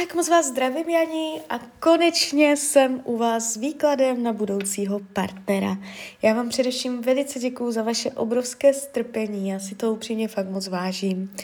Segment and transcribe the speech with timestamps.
[0.00, 5.76] Tak moc vás zdravím, Janí, a konečně jsem u vás s výkladem na budoucího partnera.
[6.22, 10.68] Já vám především velice děkuju za vaše obrovské strpení, já si to upřímně fakt moc
[10.68, 11.34] vážím.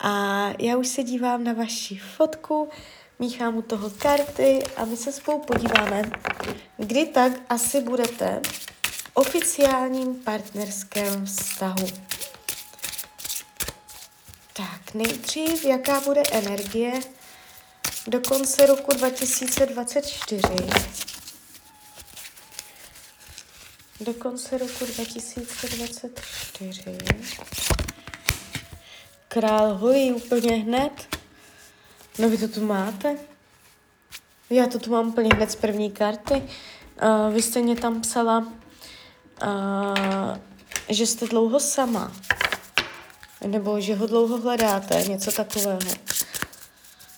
[0.00, 2.68] A já už se dívám na vaši fotku,
[3.18, 6.02] míchám u toho karty a my se spolu podíváme,
[6.76, 8.40] kdy tak asi budete
[8.82, 11.86] v oficiálním partnerském vztahu.
[14.52, 16.92] Tak, nejdřív, jaká bude energie
[18.06, 20.42] do konce roku 2024.
[24.00, 26.98] Do konce roku 2024.
[29.28, 31.18] Král holí úplně hned.
[32.18, 33.16] No vy to tu máte?
[34.50, 36.34] Já to tu mám úplně hned z první karty.
[36.34, 38.46] Uh, vy jste mě tam psala, uh,
[40.88, 42.12] že jste dlouho sama.
[43.46, 45.78] Nebo že ho dlouho hledáte, něco takového.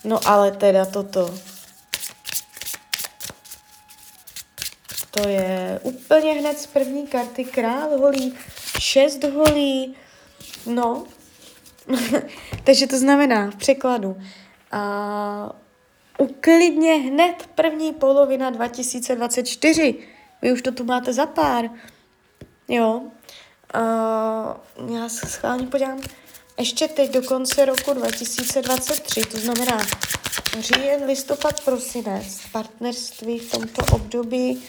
[0.04, 1.34] No ale teda toto.
[5.10, 8.34] To je úplně hned z první karty král holí,
[8.78, 9.96] šest holí,
[10.66, 11.04] no.
[12.64, 14.16] Takže to znamená v překladu.
[14.72, 15.52] A
[16.18, 19.94] uklidně hned první polovina 2024.
[20.42, 21.70] Vy už to tu máte za pár.
[22.68, 23.02] Jo.
[23.74, 23.80] A
[24.94, 26.00] já se schválně podívám
[26.58, 29.78] ještě teď do konce roku 2023, to znamená
[30.58, 34.62] říjen, listopad, prosinec, partnerství v tomto období,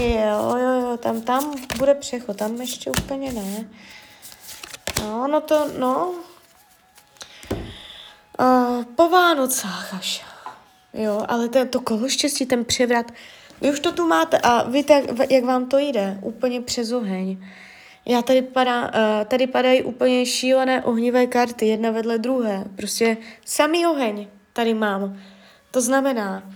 [0.00, 3.68] jo, jo, jo, tam, tam bude přechod, tam ještě úplně ne.
[5.02, 6.14] No, no to, no,
[8.40, 10.24] uh, po Vánocách až,
[10.94, 13.12] jo, ale to, to kolo štěstí, ten převrat,
[13.60, 17.38] vy už to tu máte a víte, jak, jak vám to jde, úplně přes oheň.
[18.08, 22.64] Já tady, padá, uh, tady padají úplně šílené ohnivé karty, jedna vedle druhé.
[22.76, 25.20] Prostě samý oheň tady mám.
[25.70, 26.52] To znamená,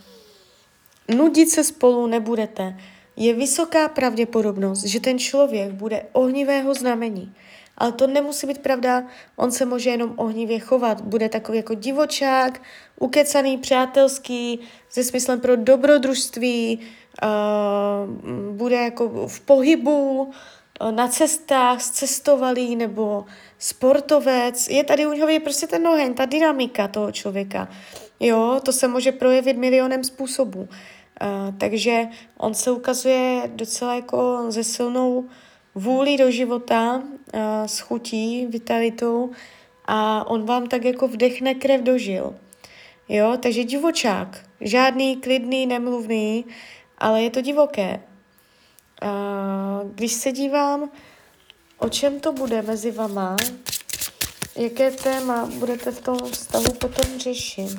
[1.16, 2.76] nudit se spolu nebudete.
[3.16, 7.34] Je vysoká pravděpodobnost, že ten člověk bude ohnivého znamení.
[7.78, 9.04] Ale to nemusí být pravda,
[9.36, 11.00] on se může jenom ohnivě chovat.
[11.00, 12.62] Bude takový jako divočák,
[12.98, 16.80] ukecaný, přátelský, se smyslem pro dobrodružství,
[17.22, 20.59] uh, bude jako v pohybu, Eh,
[20.90, 23.24] na cestách, cestovali nebo
[23.58, 24.68] sportovec.
[24.68, 27.68] Je tady u něho je prostě ten oheň, ta dynamika toho člověka.
[28.20, 30.60] Jo, to se může projevit milionem způsobů.
[30.60, 30.68] Uh,
[31.58, 32.08] takže
[32.38, 35.24] on se ukazuje docela jako ze silnou
[35.74, 39.30] vůli do života, uh, s chutí, vitalitou
[39.84, 42.34] a on vám tak jako vdechne krev dožil.
[43.08, 44.38] Jo, takže divočák.
[44.60, 46.44] Žádný klidný, nemluvný,
[46.98, 48.00] ale je to divoké.
[49.94, 50.90] Když se dívám,
[51.78, 53.36] o čem to bude mezi vama,
[54.56, 57.78] jaké téma budete v tom vztahu potom řešit.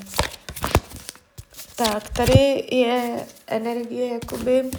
[1.76, 4.72] Tak, tady je energie, jakoby,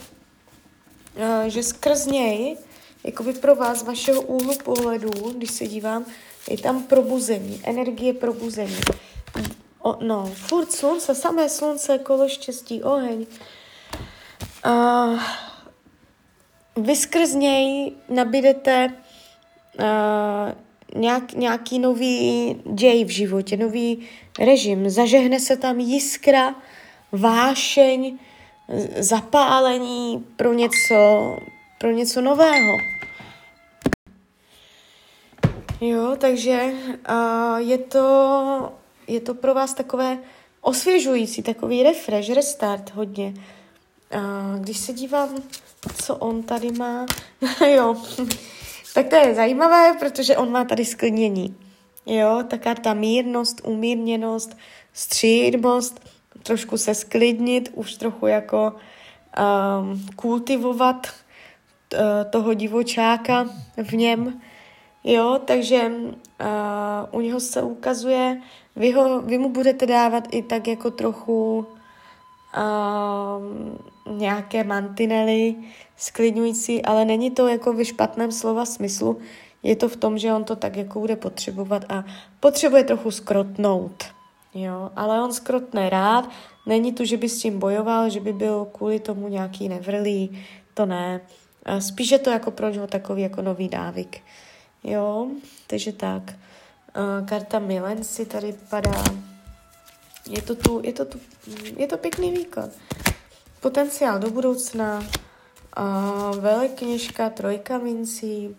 [1.46, 2.56] že skrz něj,
[3.04, 6.04] jakoby pro vás, vašeho úhlu pohledu, když se dívám,
[6.50, 8.80] je tam probuzení, energie probuzení.
[9.82, 13.26] O, no, furt slunce, samé slunce, kolo štěstí, oheň.
[14.66, 15.20] Uh,
[16.76, 18.88] vy skrz něj nabídete
[19.78, 24.90] uh, nějak, nějaký nový děj v životě, nový režim.
[24.90, 26.54] Zažehne se tam jiskra,
[27.12, 28.18] vášeň,
[28.98, 31.36] zapálení pro něco,
[31.78, 32.76] pro něco nového.
[35.80, 36.72] Jo, takže
[37.10, 38.72] uh, je, to,
[39.06, 40.18] je to pro vás takové
[40.60, 43.34] osvěžující, takový refresh, restart hodně.
[44.58, 45.28] Když se dívám
[46.02, 47.06] co on tady má?
[47.74, 47.96] jo,
[48.94, 51.56] tak to je zajímavé, protože on má tady sklnění.
[52.06, 52.42] Jo,
[52.82, 54.56] ta mírnost, umírněnost,
[54.92, 56.00] střídmost,
[56.42, 62.00] trošku se sklidnit, už trochu jako um, kultivovat uh,
[62.30, 63.46] toho divočáka
[63.76, 64.40] v něm.
[65.04, 68.40] Jo, takže uh, u něho se ukazuje,
[68.76, 71.66] vy, ho, vy mu budete dávat i tak jako trochu
[72.56, 73.78] um,
[74.18, 75.54] nějaké mantinely
[75.96, 79.18] sklidňující, ale není to jako ve špatném slova smyslu,
[79.62, 82.04] je to v tom, že on to tak jako bude potřebovat a
[82.40, 84.04] potřebuje trochu skrotnout.
[84.54, 86.28] Jo, ale on skrotne rád,
[86.66, 90.44] není to, že by s tím bojoval, že by byl kvůli tomu nějaký nevrlý,
[90.74, 91.20] to ne.
[91.78, 94.20] Spíše to jako pro něho takový jako nový návyk.
[94.84, 95.26] Jo,
[95.66, 96.34] takže tak.
[97.24, 99.04] Karta milenci tady padá.
[100.30, 101.20] Je to tu, je to tu,
[101.76, 102.70] je to pěkný výklad.
[103.60, 105.02] Potenciál do budoucna,
[105.72, 108.56] a velekněžka, trojka mincí.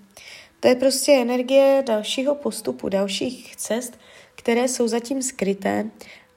[0.59, 3.99] To je prostě energie dalšího postupu, dalších cest,
[4.35, 5.89] které jsou zatím skryté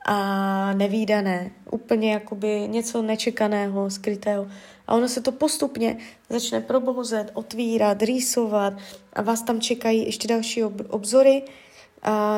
[0.07, 4.49] a nevýdané, úplně jakoby něco nečekaného, skrytého.
[4.87, 5.99] A ono se to postupně
[6.31, 8.73] začne probouzet, otvírat, rýsovat
[9.13, 11.43] a vás tam čekají ještě další ob- obzory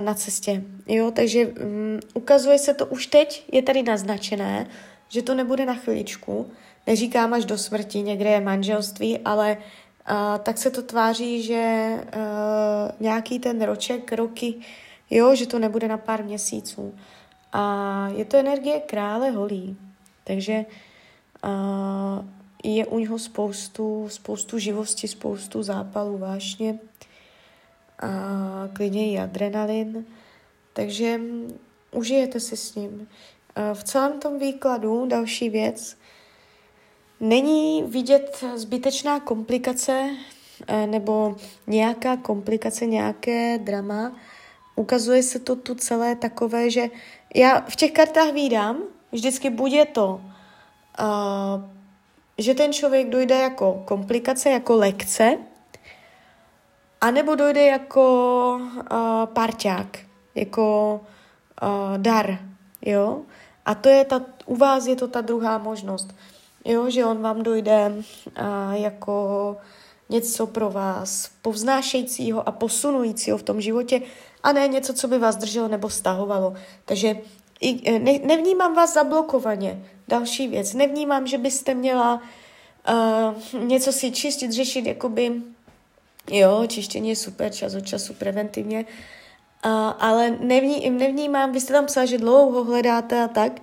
[0.01, 0.63] na cestě.
[0.87, 4.67] Jo, takže um, ukazuje se to už teď, je tady naznačené,
[5.09, 6.51] že to nebude na chviličku.
[6.87, 12.91] Neříkám až do smrti, někde je manželství, ale uh, tak se to tváří, že uh,
[13.01, 14.55] nějaký ten roček, roky,
[15.11, 16.95] jo, že to nebude na pár měsíců.
[17.53, 19.77] A je to energie krále holí.
[20.25, 20.65] Takže
[21.45, 22.25] uh,
[22.65, 26.79] je u něho spoustu, spoustu živosti, spoustu zápalů vášně
[28.01, 30.07] a klidně i adrenalin.
[30.73, 31.21] Takže
[31.93, 33.09] užijete si s ním.
[33.75, 35.97] V celém tom výkladu další věc,
[37.21, 40.11] není vidět zbytečná komplikace
[40.87, 41.37] nebo
[41.67, 44.17] nějaká komplikace, nějaké drama.
[44.77, 46.89] Ukazuje se to tu celé takové, že
[47.35, 50.21] já v těch kartách vídám, vždycky bude to,
[51.01, 51.65] uh,
[52.39, 55.39] že ten člověk dojde jako komplikace, jako lekce,
[57.01, 59.99] anebo dojde jako uh, parťák,
[60.35, 61.01] jako
[61.63, 62.39] uh, dar,
[62.83, 63.23] jo.
[63.65, 66.15] A to je ta, u vás je to ta druhá možnost,
[66.65, 69.57] jo, že on vám dojde uh, jako
[70.09, 74.01] něco pro vás povznášejícího a posunujícího v tom životě
[74.43, 76.55] a ne něco, co by vás drželo nebo stahovalo.
[76.85, 77.17] Takže
[77.61, 79.85] i, ne, nevnímám vás zablokovaně.
[80.09, 80.75] Další věc.
[80.75, 82.23] Nevnímám, že byste měla
[83.55, 85.43] uh, něco si čistit, řešit, jakoby,
[86.31, 88.85] jo, čištění je super, čas od času preventivně,
[89.65, 93.63] uh, ale nevní, nevnímám, vy jste tam psala, že dlouho hledáte a tak,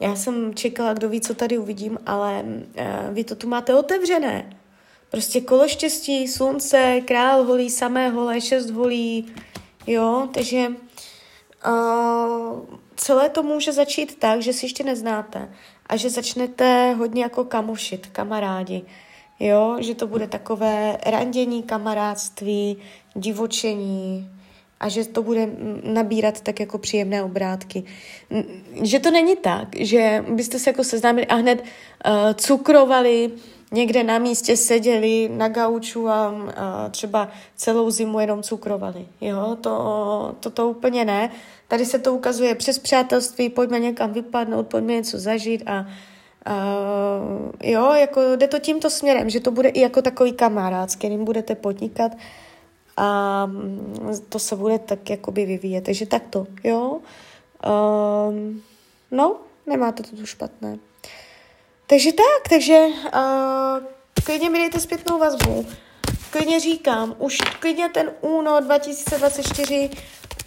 [0.00, 4.56] já jsem čekala, kdo ví, co tady uvidím, ale uh, vy to tu máte otevřené.
[5.10, 9.32] Prostě kolo štěstí, slunce, král holí, samé holé, šest holí,
[9.86, 10.68] jo, takže
[11.66, 12.60] uh,
[12.96, 15.54] celé to může začít tak, že si ještě neznáte
[15.86, 18.84] a že začnete hodně jako kamošit, kamarádi,
[19.40, 22.76] jo, že to bude takové randění, kamarádství,
[23.14, 24.30] divočení
[24.80, 25.48] a že to bude
[25.82, 27.84] nabírat tak jako příjemné obrátky.
[28.82, 33.30] Že to není tak, že byste se jako seznámili a hned uh, cukrovali,
[33.72, 39.06] někde na místě seděli na gauču a, a třeba celou zimu jenom cukrovali.
[39.20, 41.30] Jo, to, to, to úplně ne.
[41.68, 45.86] Tady se to ukazuje přes přátelství, pojďme někam vypadnout, pojďme něco zažít a,
[46.48, 46.78] a
[47.62, 51.24] jo, jako jde to tímto směrem, že to bude i jako takový kamarád, s kterým
[51.24, 52.12] budete podnikat
[52.96, 53.50] a
[54.28, 55.84] to se bude tak jakoby vyvíjet.
[55.84, 57.00] Takže takto, jo.
[58.28, 58.62] Um,
[59.10, 59.36] no,
[59.66, 60.78] nemáte to tu špatné.
[61.86, 63.84] Takže tak, takže uh,
[64.24, 65.66] klidně mi dejte zpětnou vazbu.
[66.30, 69.90] Klidně říkám, už klidně ten únor 2024,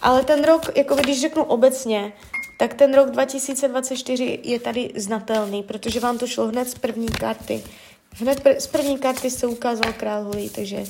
[0.02, 2.12] ale ten rok, jako když řeknu obecně,
[2.62, 7.64] tak ten rok 2024 je tady znatelný, protože vám to šlo hned z první karty.
[8.10, 10.84] Hned pr- z první karty se ukázal král holí, takže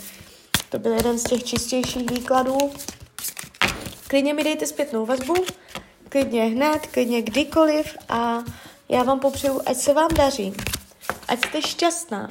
[0.69, 2.59] to byl jeden z těch čistějších výkladů.
[4.09, 5.35] Klidně mi dejte zpětnou vazbu,
[6.09, 8.45] klidně hned, klidně kdykoliv a
[8.89, 10.53] já vám popřeju, ať se vám daří,
[11.29, 12.31] ať jste šťastná.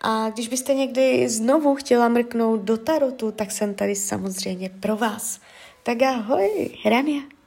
[0.00, 5.40] A když byste někdy znovu chtěla mrknout do tarotu, tak jsem tady samozřejmě pro vás.
[5.82, 7.39] Tak ahoj, Hrania.